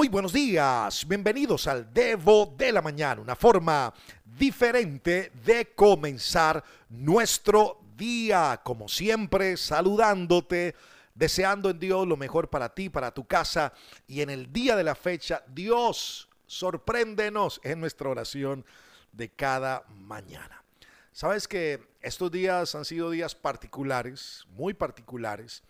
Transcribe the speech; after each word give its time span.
Muy 0.00 0.08
buenos 0.08 0.32
días, 0.32 1.06
bienvenidos 1.06 1.66
al 1.66 1.92
Devo 1.92 2.54
de 2.56 2.72
la 2.72 2.80
Mañana, 2.80 3.20
una 3.20 3.36
forma 3.36 3.92
diferente 4.24 5.30
de 5.44 5.74
comenzar 5.74 6.64
nuestro 6.88 7.82
día, 7.98 8.62
como 8.64 8.88
siempre, 8.88 9.58
saludándote, 9.58 10.74
deseando 11.14 11.68
en 11.68 11.78
Dios 11.78 12.08
lo 12.08 12.16
mejor 12.16 12.48
para 12.48 12.70
ti, 12.70 12.88
para 12.88 13.12
tu 13.12 13.26
casa. 13.26 13.74
Y 14.06 14.22
en 14.22 14.30
el 14.30 14.50
día 14.50 14.74
de 14.74 14.84
la 14.84 14.94
fecha, 14.94 15.44
Dios, 15.48 16.30
sorpréndenos 16.46 17.60
en 17.62 17.78
nuestra 17.78 18.08
oración 18.08 18.64
de 19.12 19.28
cada 19.28 19.84
mañana. 19.90 20.64
Sabes 21.12 21.46
que 21.46 21.86
estos 22.00 22.30
días 22.30 22.74
han 22.74 22.86
sido 22.86 23.10
días 23.10 23.34
particulares, 23.34 24.46
muy 24.56 24.72
particulares 24.72 25.62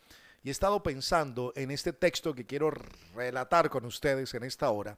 y 0.42 0.48
he 0.48 0.52
estado 0.52 0.82
pensando 0.82 1.52
en 1.54 1.70
este 1.70 1.92
texto 1.92 2.34
que 2.34 2.46
quiero 2.46 2.72
relatar 3.14 3.68
con 3.68 3.84
ustedes 3.84 4.32
en 4.34 4.42
esta 4.42 4.70
hora, 4.70 4.96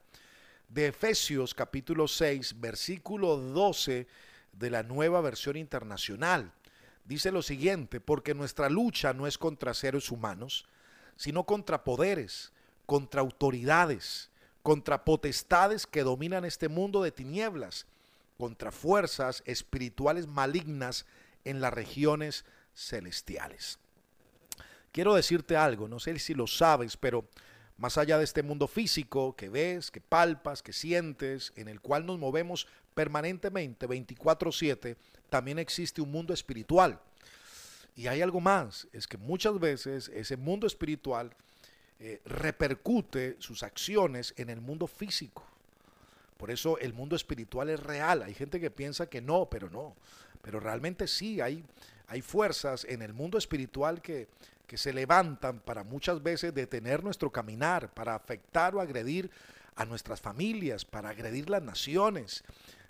de 0.68 0.86
Efesios 0.86 1.52
capítulo 1.52 2.06
6, 2.06 2.60
versículo 2.60 3.36
12 3.36 4.06
de 4.52 4.70
la 4.70 4.82
nueva 4.82 5.20
versión 5.20 5.56
internacional. 5.56 6.52
Dice 7.04 7.32
lo 7.32 7.42
siguiente, 7.42 8.00
porque 8.00 8.34
nuestra 8.34 8.70
lucha 8.70 9.12
no 9.12 9.26
es 9.26 9.36
contra 9.36 9.74
seres 9.74 10.10
humanos, 10.10 10.66
sino 11.16 11.44
contra 11.44 11.82
poderes, 11.82 12.52
contra 12.86 13.20
autoridades, 13.20 14.30
contra 14.62 15.04
potestades 15.04 15.86
que 15.86 16.04
dominan 16.04 16.44
este 16.44 16.68
mundo 16.68 17.02
de 17.02 17.10
tinieblas, 17.10 17.86
contra 18.38 18.70
fuerzas 18.70 19.42
espirituales 19.44 20.28
malignas 20.28 21.04
en 21.44 21.60
las 21.60 21.74
regiones 21.74 22.44
celestiales. 22.74 23.78
Quiero 24.92 25.14
decirte 25.14 25.56
algo, 25.56 25.88
no 25.88 25.98
sé 25.98 26.18
si 26.18 26.34
lo 26.34 26.46
sabes, 26.46 26.96
pero 26.98 27.24
más 27.78 27.96
allá 27.96 28.18
de 28.18 28.24
este 28.24 28.42
mundo 28.42 28.68
físico 28.68 29.34
que 29.34 29.48
ves, 29.48 29.90
que 29.90 30.00
palpas, 30.00 30.62
que 30.62 30.74
sientes, 30.74 31.52
en 31.56 31.68
el 31.68 31.80
cual 31.80 32.04
nos 32.04 32.18
movemos 32.18 32.68
permanentemente 32.94 33.88
24/7, 33.88 34.96
también 35.30 35.58
existe 35.58 36.02
un 36.02 36.10
mundo 36.10 36.34
espiritual. 36.34 37.00
Y 37.96 38.06
hay 38.06 38.22
algo 38.22 38.40
más, 38.40 38.86
es 38.92 39.06
que 39.06 39.16
muchas 39.16 39.58
veces 39.58 40.10
ese 40.14 40.36
mundo 40.36 40.66
espiritual 40.66 41.34
eh, 41.98 42.20
repercute 42.24 43.36
sus 43.38 43.62
acciones 43.62 44.34
en 44.36 44.50
el 44.50 44.60
mundo 44.60 44.86
físico. 44.86 45.44
Por 46.36 46.50
eso 46.50 46.78
el 46.78 46.92
mundo 46.92 47.16
espiritual 47.16 47.70
es 47.70 47.80
real. 47.80 48.22
Hay 48.22 48.34
gente 48.34 48.60
que 48.60 48.70
piensa 48.70 49.08
que 49.08 49.20
no, 49.20 49.48
pero 49.48 49.70
no. 49.70 49.94
Pero 50.42 50.58
realmente 50.58 51.06
sí, 51.06 51.40
hay, 51.40 51.64
hay 52.08 52.20
fuerzas 52.20 52.84
en 52.88 53.02
el 53.02 53.12
mundo 53.12 53.38
espiritual 53.38 54.02
que, 54.02 54.26
que 54.72 54.78
se 54.78 54.94
levantan 54.94 55.60
para 55.60 55.84
muchas 55.84 56.22
veces 56.22 56.54
detener 56.54 57.04
nuestro 57.04 57.30
caminar, 57.30 57.92
para 57.92 58.14
afectar 58.14 58.74
o 58.74 58.80
agredir 58.80 59.30
a 59.76 59.84
nuestras 59.84 60.18
familias, 60.18 60.86
para 60.86 61.10
agredir 61.10 61.50
las 61.50 61.62
naciones, 61.62 62.42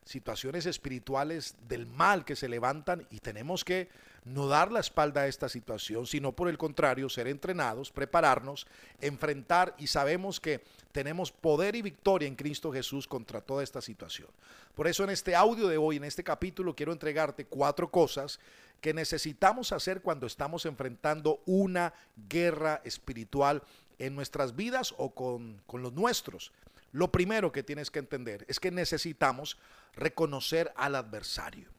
situaciones 0.04 0.64
espirituales 0.66 1.56
del 1.66 1.88
mal 1.88 2.24
que 2.24 2.36
se 2.36 2.48
levantan 2.48 3.04
y 3.10 3.18
tenemos 3.18 3.64
que 3.64 3.88
no 4.24 4.46
dar 4.46 4.70
la 4.70 4.78
espalda 4.78 5.22
a 5.22 5.26
esta 5.26 5.48
situación, 5.48 6.06
sino 6.06 6.30
por 6.30 6.48
el 6.48 6.56
contrario, 6.56 7.08
ser 7.08 7.26
entrenados, 7.26 7.90
prepararnos, 7.90 8.68
enfrentar 9.00 9.74
y 9.76 9.88
sabemos 9.88 10.38
que 10.38 10.62
tenemos 10.92 11.32
poder 11.32 11.74
y 11.74 11.82
victoria 11.82 12.28
en 12.28 12.36
Cristo 12.36 12.72
Jesús 12.72 13.08
contra 13.08 13.40
toda 13.40 13.64
esta 13.64 13.80
situación. 13.80 14.28
Por 14.76 14.86
eso 14.86 15.02
en 15.02 15.10
este 15.10 15.34
audio 15.34 15.66
de 15.66 15.78
hoy, 15.78 15.96
en 15.96 16.04
este 16.04 16.22
capítulo, 16.22 16.76
quiero 16.76 16.92
entregarte 16.92 17.44
cuatro 17.44 17.90
cosas 17.90 18.38
que 18.82 18.92
necesitamos 18.92 19.70
hacer 19.70 20.02
cuando 20.02 20.26
estamos 20.26 20.66
enfrentando 20.66 21.40
una 21.46 21.94
guerra 22.28 22.82
espiritual 22.84 23.62
en 24.00 24.16
nuestras 24.16 24.56
vidas 24.56 24.92
o 24.98 25.14
con, 25.14 25.62
los 25.72 25.92
nuestros. 25.92 26.52
Lo 26.90 27.12
primero 27.12 27.52
que 27.52 27.62
tienes 27.62 27.92
que 27.92 28.00
entender 28.00 28.44
es 28.48 28.58
que 28.58 28.72
necesitamos 28.72 29.56
reconocer 29.94 30.72
al 30.74 30.96
adversario. 30.96 31.70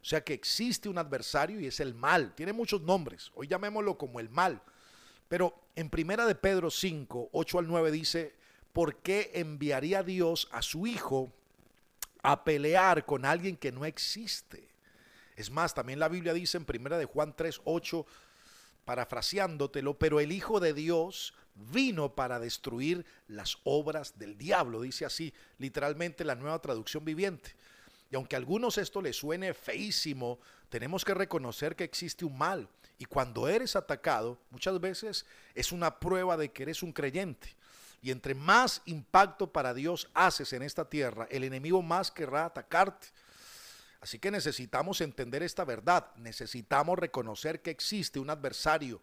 O 0.00 0.04
sea 0.04 0.22
que 0.22 0.34
existe 0.34 0.88
un 0.88 0.98
adversario 0.98 1.58
y 1.58 1.66
es 1.66 1.80
el 1.80 1.94
mal. 1.94 2.32
Tiene 2.36 2.52
muchos 2.52 2.80
nombres. 2.80 3.32
Hoy 3.34 3.48
llamémoslo 3.48 3.98
como 3.98 4.20
el 4.20 4.30
mal. 4.30 4.62
Pero 5.28 5.58
en 5.74 5.90
primera 5.90 6.26
de 6.26 6.36
Pedro 6.36 6.70
5, 6.70 7.30
8 7.32 7.58
al 7.58 7.66
9 7.66 7.90
dice, 7.90 8.36
¿por 8.72 8.98
qué 8.98 9.32
enviaría 9.34 10.04
Dios 10.04 10.48
a 10.52 10.62
su 10.62 10.86
Hijo 10.86 11.32
a 12.22 12.44
pelear 12.44 13.04
con 13.04 13.24
alguien 13.24 13.56
que 13.56 13.72
no 13.72 13.84
existe? 13.84 14.71
Es 15.36 15.50
más, 15.50 15.74
también 15.74 15.98
la 15.98 16.08
Biblia 16.08 16.32
dice 16.32 16.56
en 16.56 16.64
primera 16.64 16.98
de 16.98 17.04
Juan 17.04 17.34
3, 17.36 17.60
8, 17.64 18.06
parafraseándotelo, 18.84 19.98
pero 19.98 20.20
el 20.20 20.32
Hijo 20.32 20.60
de 20.60 20.74
Dios 20.74 21.34
vino 21.54 22.14
para 22.14 22.38
destruir 22.38 23.04
las 23.28 23.58
obras 23.64 24.18
del 24.18 24.38
diablo, 24.38 24.80
dice 24.80 25.04
así 25.04 25.32
literalmente 25.58 26.24
la 26.24 26.34
nueva 26.34 26.60
traducción 26.60 27.04
viviente. 27.04 27.54
Y 28.10 28.16
aunque 28.16 28.36
a 28.36 28.38
algunos 28.38 28.76
esto 28.78 29.00
les 29.00 29.16
suene 29.16 29.54
feísimo, 29.54 30.38
tenemos 30.68 31.04
que 31.04 31.14
reconocer 31.14 31.76
que 31.76 31.84
existe 31.84 32.24
un 32.24 32.36
mal. 32.36 32.68
Y 32.98 33.06
cuando 33.06 33.48
eres 33.48 33.74
atacado, 33.74 34.38
muchas 34.50 34.78
veces 34.80 35.24
es 35.54 35.72
una 35.72 35.98
prueba 35.98 36.36
de 36.36 36.50
que 36.50 36.64
eres 36.64 36.82
un 36.82 36.92
creyente. 36.92 37.56
Y 38.02 38.10
entre 38.10 38.34
más 38.34 38.82
impacto 38.84 39.50
para 39.50 39.72
Dios 39.72 40.10
haces 40.12 40.52
en 40.52 40.62
esta 40.62 40.88
tierra, 40.88 41.26
el 41.30 41.44
enemigo 41.44 41.80
más 41.82 42.10
querrá 42.10 42.44
atacarte. 42.44 43.08
Así 44.02 44.18
que 44.18 44.32
necesitamos 44.32 45.00
entender 45.00 45.44
esta 45.44 45.64
verdad, 45.64 46.08
necesitamos 46.16 46.98
reconocer 46.98 47.62
que 47.62 47.70
existe 47.70 48.18
un 48.18 48.30
adversario 48.30 49.00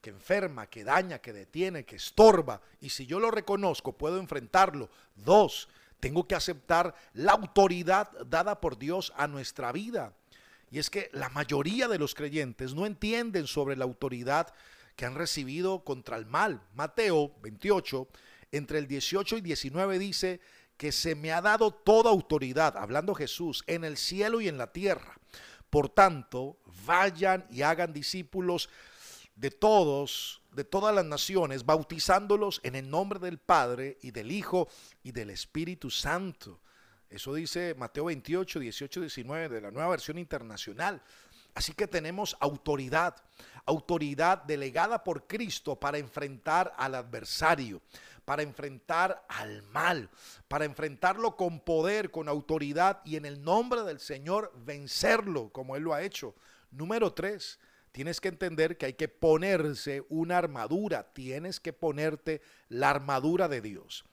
que 0.00 0.10
enferma, 0.10 0.66
que 0.66 0.82
daña, 0.82 1.20
que 1.20 1.32
detiene, 1.32 1.84
que 1.84 1.94
estorba. 1.94 2.60
Y 2.80 2.90
si 2.90 3.06
yo 3.06 3.20
lo 3.20 3.30
reconozco, 3.30 3.96
puedo 3.96 4.18
enfrentarlo. 4.18 4.90
Dos, 5.14 5.68
tengo 6.00 6.26
que 6.26 6.34
aceptar 6.34 6.96
la 7.14 7.30
autoridad 7.30 8.10
dada 8.26 8.60
por 8.60 8.76
Dios 8.76 9.12
a 9.16 9.28
nuestra 9.28 9.70
vida. 9.70 10.14
Y 10.72 10.80
es 10.80 10.90
que 10.90 11.10
la 11.12 11.28
mayoría 11.28 11.86
de 11.86 12.00
los 12.00 12.16
creyentes 12.16 12.74
no 12.74 12.86
entienden 12.86 13.46
sobre 13.46 13.76
la 13.76 13.84
autoridad 13.84 14.52
que 14.96 15.06
han 15.06 15.14
recibido 15.14 15.84
contra 15.84 16.16
el 16.16 16.26
mal. 16.26 16.60
Mateo 16.74 17.32
28, 17.42 18.08
entre 18.50 18.78
el 18.78 18.88
18 18.88 19.36
y 19.36 19.40
19 19.42 19.98
dice, 20.00 20.40
que 20.80 20.92
se 20.92 21.14
me 21.14 21.30
ha 21.30 21.42
dado 21.42 21.72
toda 21.72 22.08
autoridad, 22.08 22.78
hablando 22.78 23.14
Jesús, 23.14 23.62
en 23.66 23.84
el 23.84 23.98
cielo 23.98 24.40
y 24.40 24.48
en 24.48 24.56
la 24.56 24.72
tierra. 24.72 25.14
Por 25.68 25.90
tanto, 25.90 26.56
vayan 26.86 27.46
y 27.50 27.60
hagan 27.60 27.92
discípulos 27.92 28.70
de 29.34 29.50
todos, 29.50 30.40
de 30.52 30.64
todas 30.64 30.94
las 30.94 31.04
naciones, 31.04 31.66
bautizándolos 31.66 32.60
en 32.62 32.76
el 32.76 32.88
nombre 32.88 33.18
del 33.18 33.36
Padre 33.36 33.98
y 34.00 34.10
del 34.10 34.32
Hijo 34.32 34.68
y 35.02 35.12
del 35.12 35.28
Espíritu 35.28 35.90
Santo. 35.90 36.60
Eso 37.10 37.34
dice 37.34 37.74
Mateo 37.76 38.06
28, 38.06 38.58
18, 38.58 39.00
19 39.02 39.50
de 39.50 39.60
la 39.60 39.70
nueva 39.70 39.90
versión 39.90 40.16
internacional. 40.16 41.02
Así 41.54 41.74
que 41.74 41.88
tenemos 41.88 42.38
autoridad, 42.40 43.16
autoridad 43.66 44.44
delegada 44.44 45.04
por 45.04 45.26
Cristo 45.26 45.76
para 45.76 45.98
enfrentar 45.98 46.72
al 46.78 46.94
adversario, 46.94 47.82
para 48.24 48.42
enfrentar 48.42 49.24
al 49.28 49.62
mal, 49.64 50.10
para 50.48 50.64
enfrentarlo 50.64 51.36
con 51.36 51.60
poder, 51.60 52.10
con 52.10 52.28
autoridad 52.28 53.00
y 53.04 53.16
en 53.16 53.24
el 53.24 53.42
nombre 53.42 53.82
del 53.82 54.00
Señor 54.00 54.52
vencerlo 54.64 55.50
como 55.50 55.76
Él 55.76 55.82
lo 55.82 55.94
ha 55.94 56.02
hecho. 56.02 56.34
Número 56.70 57.12
tres, 57.12 57.58
tienes 57.92 58.20
que 58.20 58.28
entender 58.28 58.76
que 58.76 58.86
hay 58.86 58.94
que 58.94 59.08
ponerse 59.08 60.04
una 60.08 60.38
armadura, 60.38 61.12
tienes 61.12 61.60
que 61.60 61.72
ponerte 61.72 62.40
la 62.68 62.90
armadura 62.90 63.48
de 63.48 63.60
Dios. 63.60 64.04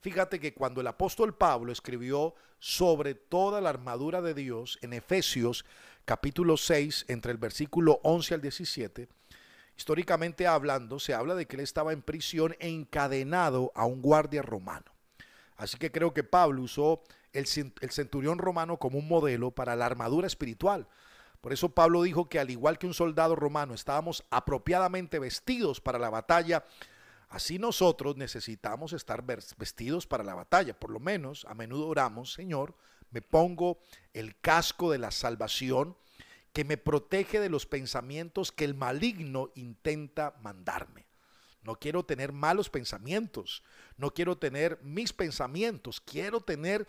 Fíjate 0.00 0.38
que 0.38 0.54
cuando 0.54 0.80
el 0.80 0.86
apóstol 0.86 1.34
Pablo 1.34 1.72
escribió 1.72 2.34
sobre 2.58 3.14
toda 3.14 3.60
la 3.60 3.70
armadura 3.70 4.22
de 4.22 4.34
Dios 4.34 4.78
en 4.82 4.92
Efesios 4.92 5.64
capítulo 6.04 6.56
6, 6.56 7.06
entre 7.08 7.32
el 7.32 7.38
versículo 7.38 7.98
11 8.04 8.34
al 8.34 8.40
17, 8.40 9.08
Históricamente 9.76 10.46
hablando, 10.46 10.98
se 10.98 11.14
habla 11.14 11.34
de 11.34 11.46
que 11.46 11.56
él 11.56 11.62
estaba 11.62 11.92
en 11.92 12.02
prisión 12.02 12.56
encadenado 12.60 13.72
a 13.74 13.84
un 13.84 14.00
guardia 14.00 14.42
romano. 14.42 14.96
Así 15.56 15.76
que 15.78 15.90
creo 15.90 16.14
que 16.14 16.24
Pablo 16.24 16.62
usó 16.62 17.02
el, 17.32 17.46
centurión 17.46 18.38
romano 18.38 18.78
como 18.78 18.98
un 18.98 19.08
modelo 19.08 19.50
para 19.50 19.76
la 19.76 19.86
armadura 19.86 20.26
espiritual. 20.26 20.88
Por 21.40 21.52
eso 21.52 21.68
Pablo 21.68 22.02
dijo 22.02 22.28
que 22.28 22.38
al 22.38 22.50
igual 22.50 22.78
que 22.78 22.86
un 22.86 22.94
soldado 22.94 23.36
romano 23.36 23.74
estábamos 23.74 24.24
apropiadamente 24.30 25.18
vestidos 25.18 25.80
para 25.80 25.98
la 25.98 26.10
batalla, 26.10 26.64
así 27.28 27.58
nosotros 27.58 28.16
necesitamos 28.16 28.92
estar 28.92 29.24
vestidos 29.24 30.06
para 30.06 30.24
la 30.24 30.34
batalla. 30.34 30.78
Por 30.78 30.90
lo 30.90 31.00
menos 31.00 31.44
a 31.48 31.54
menudo 31.54 31.86
oramos, 31.86 32.32
Señor, 32.32 32.74
me 33.10 33.22
pongo 33.22 33.78
el 34.14 34.38
casco 34.40 34.90
de 34.90 34.98
la 34.98 35.10
salvación 35.10 35.96
que 36.56 36.64
me 36.64 36.78
protege 36.78 37.38
de 37.38 37.50
los 37.50 37.66
pensamientos 37.66 38.50
que 38.50 38.64
el 38.64 38.74
maligno 38.74 39.50
intenta 39.56 40.34
mandarme. 40.40 41.04
No 41.60 41.78
quiero 41.78 42.02
tener 42.02 42.32
malos 42.32 42.70
pensamientos, 42.70 43.62
no 43.98 44.10
quiero 44.14 44.38
tener 44.38 44.80
mis 44.82 45.12
pensamientos, 45.12 46.00
quiero 46.00 46.40
tener 46.40 46.88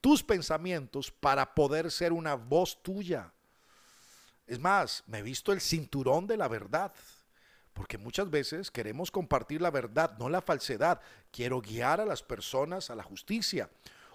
tus 0.00 0.22
pensamientos 0.22 1.10
para 1.10 1.54
poder 1.54 1.90
ser 1.90 2.10
una 2.14 2.36
voz 2.36 2.82
tuya. 2.82 3.30
Es 4.46 4.58
más, 4.58 5.04
me 5.06 5.18
he 5.18 5.22
visto 5.22 5.52
el 5.52 5.60
cinturón 5.60 6.26
de 6.26 6.38
la 6.38 6.48
verdad, 6.48 6.94
Porque 7.74 7.98
muchas 7.98 8.30
veces 8.30 8.70
queremos 8.70 9.10
compartir 9.10 9.60
la 9.60 9.70
verdad, 9.70 10.16
no 10.18 10.30
la 10.30 10.40
falsedad. 10.40 11.02
Quiero 11.30 11.60
guiar 11.60 12.00
a 12.00 12.06
las 12.06 12.22
personas 12.22 12.88
a 12.88 12.94
la 12.94 13.02
justicia. 13.02 13.68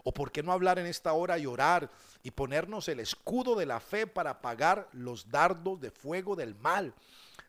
¿O 0.08 0.14
por 0.14 0.32
qué 0.32 0.42
no 0.42 0.54
hablar 0.54 0.80
en 0.80 0.86
esta 0.86 1.12
hora 1.12 1.38
y 1.38 1.46
orar 1.46 1.90
y 2.24 2.32
ponernos 2.32 2.88
el 2.88 3.02
escudo 3.02 3.58
de 3.58 3.66
la 3.66 3.82
fe 3.82 4.08
para 4.08 4.30
apagar 4.30 4.88
los 4.94 5.30
dardos 5.30 5.82
de 5.82 5.92
fuego 5.92 6.38
del 6.38 6.56
mal? 6.56 6.94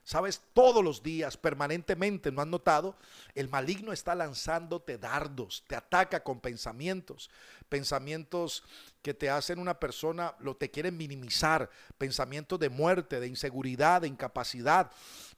Sabes, 0.09 0.41
todos 0.55 0.83
los 0.83 1.03
días, 1.03 1.37
permanentemente, 1.37 2.33
¿no 2.33 2.41
has 2.41 2.47
notado? 2.47 2.97
El 3.35 3.51
maligno 3.51 3.93
está 3.93 4.15
lanzándote 4.15 4.97
dardos, 4.97 5.65
te 5.67 5.77
ataca 5.77 6.25
con 6.25 6.41
pensamientos, 6.41 7.29
pensamientos 7.69 8.65
que 9.03 9.13
te 9.13 9.29
hacen 9.29 9.59
una 9.59 9.79
persona, 9.79 10.35
lo 10.39 10.57
te 10.57 10.71
quieren 10.71 10.97
minimizar, 10.97 11.69
pensamientos 11.99 12.59
de 12.59 12.71
muerte, 12.71 13.21
de 13.21 13.27
inseguridad, 13.27 14.01
de 14.01 14.09
incapacidad, 14.09 14.91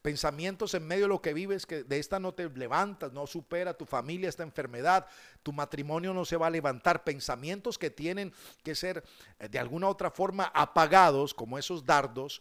pensamientos 0.02 0.72
en 0.74 0.86
medio 0.86 1.06
de 1.06 1.08
lo 1.08 1.20
que 1.20 1.34
vives 1.34 1.66
que 1.66 1.82
de 1.82 1.98
esta 1.98 2.20
no 2.20 2.32
te 2.32 2.48
levantas, 2.48 3.12
no 3.12 3.26
supera 3.26 3.74
tu 3.74 3.86
familia 3.86 4.28
esta 4.28 4.44
enfermedad, 4.44 5.04
tu 5.42 5.52
matrimonio 5.52 6.14
no 6.14 6.24
se 6.24 6.36
va 6.36 6.46
a 6.46 6.50
levantar, 6.50 7.02
pensamientos 7.02 7.76
que 7.76 7.90
tienen 7.90 8.32
que 8.62 8.76
ser 8.76 9.02
eh, 9.40 9.48
de 9.48 9.58
alguna 9.58 9.88
otra 9.88 10.12
forma 10.12 10.44
apagados, 10.54 11.34
como 11.34 11.58
esos 11.58 11.84
dardos, 11.84 12.40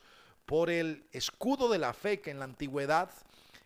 por 0.50 0.72
el 0.72 1.04
escudo 1.12 1.70
de 1.70 1.78
la 1.78 1.94
fe 1.94 2.22
que 2.22 2.32
en 2.32 2.40
la 2.40 2.46
antigüedad 2.46 3.12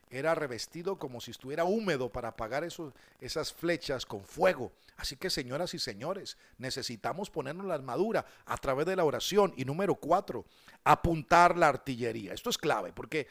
era 0.09 0.35
revestido 0.35 0.97
como 0.97 1.21
si 1.21 1.31
estuviera 1.31 1.63
húmedo 1.63 2.09
para 2.09 2.27
apagar 2.27 2.67
esas 3.21 3.53
flechas 3.53 4.05
con 4.05 4.25
fuego. 4.25 4.73
Así 4.97 5.15
que 5.15 5.29
señoras 5.29 5.73
y 5.73 5.79
señores, 5.79 6.37
necesitamos 6.57 7.29
ponernos 7.29 7.67
la 7.67 7.75
armadura 7.75 8.25
a 8.45 8.57
través 8.57 8.85
de 8.85 8.97
la 8.97 9.05
oración. 9.05 9.53
Y 9.55 9.63
número 9.63 9.95
cuatro, 9.95 10.43
apuntar 10.83 11.57
la 11.57 11.69
artillería. 11.69 12.33
Esto 12.33 12.49
es 12.49 12.57
clave 12.57 12.91
porque 12.91 13.27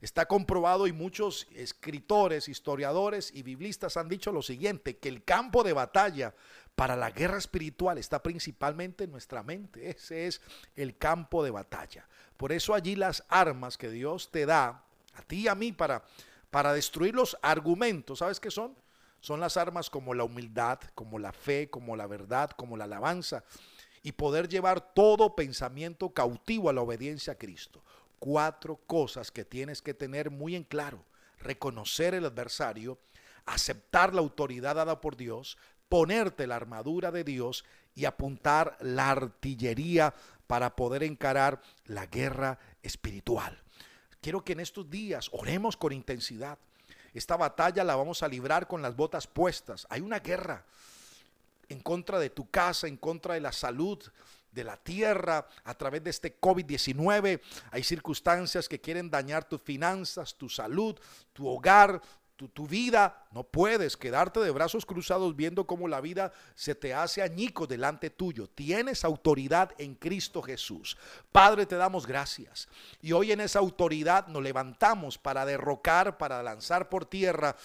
está 0.00 0.26
comprobado 0.26 0.88
y 0.88 0.92
muchos 0.92 1.46
escritores, 1.54 2.48
historiadores 2.48 3.30
y 3.32 3.44
biblistas 3.44 3.96
han 3.96 4.08
dicho 4.08 4.32
lo 4.32 4.42
siguiente, 4.42 4.96
que 4.96 5.08
el 5.08 5.22
campo 5.22 5.62
de 5.62 5.74
batalla 5.74 6.34
para 6.76 6.94
la 6.94 7.10
guerra 7.10 7.38
espiritual 7.38 7.96
está 7.96 8.22
principalmente 8.22 9.04
en 9.04 9.10
nuestra 9.10 9.42
mente. 9.42 9.90
Ese 9.90 10.26
es 10.26 10.42
el 10.76 10.96
campo 10.96 11.42
de 11.42 11.50
batalla. 11.50 12.06
Por 12.36 12.52
eso 12.52 12.74
allí 12.74 12.94
las 12.94 13.24
armas 13.28 13.78
que 13.78 13.90
Dios 13.90 14.30
te 14.30 14.44
da, 14.44 14.84
a 15.14 15.22
ti 15.22 15.44
y 15.44 15.48
a 15.48 15.54
mí, 15.54 15.72
para, 15.72 16.04
para 16.50 16.74
destruir 16.74 17.14
los 17.14 17.36
argumentos, 17.40 18.18
¿sabes 18.18 18.38
qué 18.38 18.50
son? 18.50 18.76
Son 19.20 19.40
las 19.40 19.56
armas 19.56 19.88
como 19.88 20.12
la 20.12 20.24
humildad, 20.24 20.78
como 20.94 21.18
la 21.18 21.32
fe, 21.32 21.70
como 21.70 21.96
la 21.96 22.06
verdad, 22.06 22.50
como 22.50 22.76
la 22.76 22.84
alabanza, 22.84 23.42
y 24.02 24.12
poder 24.12 24.46
llevar 24.46 24.92
todo 24.94 25.34
pensamiento 25.34 26.10
cautivo 26.10 26.68
a 26.68 26.74
la 26.74 26.82
obediencia 26.82 27.32
a 27.32 27.38
Cristo. 27.38 27.82
Cuatro 28.18 28.76
cosas 28.86 29.30
que 29.30 29.46
tienes 29.46 29.80
que 29.80 29.94
tener 29.94 30.30
muy 30.30 30.54
en 30.54 30.64
claro. 30.64 31.02
Reconocer 31.38 32.14
el 32.14 32.26
adversario, 32.26 32.98
aceptar 33.46 34.14
la 34.14 34.20
autoridad 34.20 34.76
dada 34.76 35.00
por 35.00 35.16
Dios, 35.16 35.56
ponerte 35.88 36.46
la 36.46 36.56
armadura 36.56 37.10
de 37.10 37.24
Dios 37.24 37.64
y 37.94 38.04
apuntar 38.04 38.76
la 38.80 39.10
artillería 39.10 40.14
para 40.46 40.76
poder 40.76 41.02
encarar 41.02 41.60
la 41.86 42.06
guerra 42.06 42.58
espiritual. 42.82 43.62
Quiero 44.20 44.44
que 44.44 44.52
en 44.52 44.60
estos 44.60 44.88
días 44.90 45.28
oremos 45.32 45.76
con 45.76 45.92
intensidad. 45.92 46.58
Esta 47.14 47.36
batalla 47.36 47.84
la 47.84 47.96
vamos 47.96 48.22
a 48.22 48.28
librar 48.28 48.66
con 48.66 48.82
las 48.82 48.94
botas 48.94 49.26
puestas. 49.26 49.86
Hay 49.88 50.00
una 50.00 50.18
guerra 50.20 50.64
en 51.68 51.80
contra 51.80 52.18
de 52.18 52.30
tu 52.30 52.50
casa, 52.50 52.86
en 52.86 52.96
contra 52.96 53.34
de 53.34 53.40
la 53.40 53.52
salud 53.52 54.02
de 54.52 54.64
la 54.64 54.76
tierra 54.76 55.46
a 55.64 55.74
través 55.74 56.02
de 56.02 56.10
este 56.10 56.40
COVID-19. 56.40 57.40
Hay 57.70 57.82
circunstancias 57.84 58.68
que 58.68 58.80
quieren 58.80 59.10
dañar 59.10 59.48
tus 59.48 59.60
finanzas, 59.60 60.34
tu 60.34 60.48
salud, 60.48 60.98
tu 61.32 61.46
hogar, 61.46 62.00
tu, 62.36 62.66
vida, 62.66 63.26
no 63.32 63.44
puedes 63.44 63.96
quedarte 63.96 64.40
de 64.40 64.50
brazos 64.50 64.84
cruzados 64.84 65.34
viendo 65.34 65.66
cómo 65.66 65.88
la 65.88 66.00
vida 66.00 66.32
se 66.54 66.74
te 66.74 66.92
hace 66.92 67.22
añico 67.22 67.66
delante 67.66 68.10
tuyo. 68.10 68.48
Tienes 68.48 69.04
autoridad 69.04 69.72
en 69.78 69.94
Cristo 69.94 70.42
Jesús. 70.42 70.98
Padre, 71.32 71.64
te 71.64 71.76
damos 71.76 72.06
gracias. 72.06 72.68
Y 73.00 73.12
hoy 73.12 73.32
en 73.32 73.40
esa 73.40 73.58
autoridad 73.58 74.26
nos 74.26 74.42
levantamos 74.42 75.16
para 75.16 75.46
derrocar, 75.46 76.18
para 76.18 76.42
lanzar 76.42 76.88
por 76.90 77.06
tierra 77.06 77.56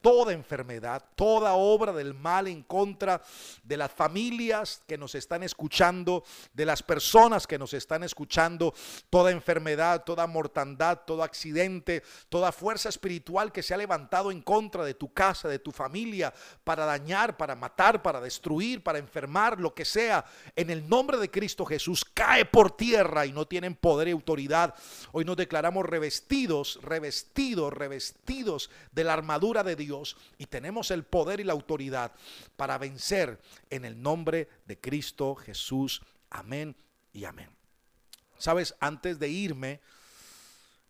toda 0.00 0.32
enfermedad, 0.32 1.04
toda 1.14 1.54
obra 1.54 1.92
del 1.92 2.14
mal 2.14 2.46
en 2.46 2.62
contra 2.62 3.22
de 3.62 3.76
las 3.76 3.90
familias 3.90 4.82
que 4.86 4.98
nos 4.98 5.14
están 5.14 5.42
escuchando, 5.42 6.24
de 6.52 6.66
las 6.66 6.82
personas 6.82 7.46
que 7.46 7.58
nos 7.58 7.74
están 7.74 8.02
escuchando, 8.02 8.74
toda 9.10 9.30
enfermedad, 9.30 10.04
toda 10.04 10.26
mortandad, 10.26 11.00
todo 11.06 11.22
accidente, 11.22 12.02
toda 12.28 12.52
fuerza 12.52 12.88
espiritual 12.88 13.52
que 13.52 13.62
se 13.62 13.74
ha 13.74 13.76
levantado 13.76 14.30
en 14.30 14.40
contra 14.40 14.84
de 14.84 14.94
tu 14.94 15.12
casa, 15.12 15.48
de 15.48 15.58
tu 15.58 15.72
familia, 15.72 16.32
para 16.64 16.84
dañar, 16.84 17.36
para 17.36 17.54
matar, 17.54 18.02
para 18.02 18.20
destruir, 18.20 18.82
para 18.82 18.98
enfermar, 18.98 19.60
lo 19.60 19.74
que 19.74 19.84
sea, 19.84 20.24
en 20.56 20.70
el 20.70 20.88
nombre 20.88 21.18
de 21.18 21.30
Cristo 21.30 21.64
Jesús, 21.64 22.04
cae 22.04 22.44
por 22.44 22.76
tierra 22.76 23.26
y 23.26 23.32
no 23.32 23.46
tienen 23.46 23.74
poder 23.74 24.08
y 24.08 24.12
autoridad. 24.12 24.74
Hoy 25.12 25.24
nos 25.24 25.36
declaramos 25.36 25.86
revestidos, 25.86 26.78
revestidos, 26.82 27.72
revestidos 27.72 28.70
de 28.92 29.04
la 29.04 29.12
armadura 29.12 29.62
de 29.62 29.76
Dios 29.90 30.16
y 30.38 30.46
tenemos 30.46 30.92
el 30.92 31.02
poder 31.02 31.40
y 31.40 31.44
la 31.44 31.52
autoridad 31.52 32.12
para 32.56 32.78
vencer 32.78 33.40
en 33.70 33.84
el 33.84 34.00
nombre 34.00 34.48
de 34.66 34.78
Cristo 34.78 35.34
Jesús. 35.34 36.00
Amén 36.30 36.76
y 37.12 37.24
amén. 37.24 37.48
Sabes, 38.38 38.74
antes 38.78 39.18
de 39.18 39.28
irme, 39.28 39.80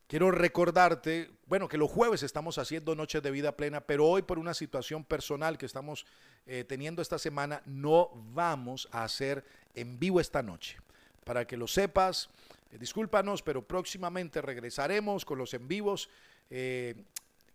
quiero 0.07 0.31
recordarte, 0.31 1.31
bueno, 1.47 1.67
que 1.67 1.79
los 1.79 1.91
jueves 1.91 2.23
estamos 2.23 2.59
haciendo 2.59 2.95
noches 2.95 3.23
de 3.23 3.31
vida 3.31 3.57
plena, 3.57 3.81
pero 3.81 4.07
hoy 4.07 4.23
por 4.23 4.39
una 4.39 4.53
situación 4.53 5.03
personal 5.03 5.57
que 5.57 5.67
estamos 5.67 6.05
eh, 6.47 6.65
teniendo 6.65 7.01
esta 7.01 7.19
semana, 7.19 7.63
no 7.65 8.11
vamos 8.35 8.87
a 8.93 9.05
hacer 9.05 9.45
en 9.75 9.99
vivo 9.99 10.21
esta 10.21 10.43
noche. 10.43 10.77
Para 11.25 11.47
que 11.47 11.57
lo 11.57 11.67
sepas, 11.67 12.29
eh, 12.71 12.79
discúlpanos, 12.79 13.43
pero 13.43 13.63
próximamente 13.63 14.43
regresaremos 14.43 15.25
con 15.25 15.39
los 15.39 15.55
en 15.55 15.67
vivos. 15.67 16.11
Eh, 16.51 16.95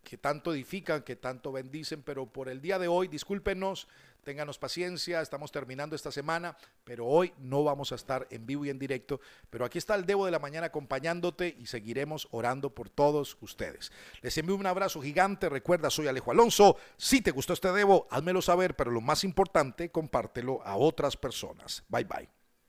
que 0.06 0.18
tanto 0.18 0.54
edifican, 0.54 1.02
que 1.02 1.18
tanto 1.18 1.52
bendicen, 1.52 2.02
pero 2.04 2.28
por 2.28 2.48
el 2.48 2.62
día 2.62 2.80
de 2.80 2.88
hoy, 2.88 3.10
discúlpenos, 3.10 3.88
ténganos 4.24 4.58
paciencia, 4.58 5.22
estamos 5.22 5.52
terminando 5.52 5.96
esta 5.96 6.12
semana, 6.12 6.58
pero 6.84 7.06
hoy 7.06 7.34
no 7.40 7.64
vamos 7.64 7.92
a 7.92 7.96
estar 7.96 8.28
en 8.30 8.46
vivo 8.46 8.66
y 8.66 8.70
en 8.70 8.80
directo, 8.80 9.20
pero 9.50 9.66
aquí 9.66 9.78
está 9.78 9.96
el 9.96 10.06
Debo 10.06 10.26
de 10.26 10.32
la 10.32 10.40
Mañana 10.40 10.68
acompañándote 10.68 11.56
y 11.60 11.66
seguiremos 11.66 12.28
orando 12.32 12.70
por 12.74 12.90
todos 12.90 13.38
ustedes. 13.42 13.92
Les 14.22 14.38
envío 14.38 14.56
un 14.56 14.66
abrazo 14.66 15.02
gigante, 15.02 15.50
recuerda, 15.50 15.90
soy 15.90 16.08
Alejo 16.08 16.32
Alonso, 16.32 16.78
si 16.98 17.22
te 17.22 17.32
gustó 17.32 17.54
este 17.54 17.72
Debo, 17.72 18.08
házmelo 18.10 18.42
saber, 18.42 18.76
pero 18.76 18.92
lo 18.92 19.02
más 19.02 19.24
importante, 19.24 19.90
compártelo 19.90 20.62
a 20.64 20.78
otras 20.78 21.18
personas. 21.18 21.84
Bye 21.90 22.06
bye. 22.06 22.35